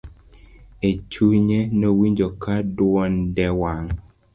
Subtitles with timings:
[0.89, 3.89] e chunye nowinjo ka duonde wang